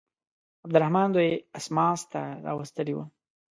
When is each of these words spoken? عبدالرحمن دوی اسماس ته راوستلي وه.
عبدالرحمن 0.65 1.07
دوی 1.15 1.29
اسماس 1.57 1.99
ته 2.11 2.21
راوستلي 2.45 2.93
وه. 2.95 3.05